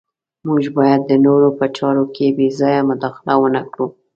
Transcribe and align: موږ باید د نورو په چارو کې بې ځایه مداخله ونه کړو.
موږ 0.47 0.63
باید 0.77 1.01
د 1.05 1.11
نورو 1.25 1.49
په 1.59 1.65
چارو 1.77 2.05
کې 2.15 2.27
بې 2.37 2.47
ځایه 2.59 2.81
مداخله 2.89 3.33
ونه 3.39 3.61
کړو. 3.71 3.87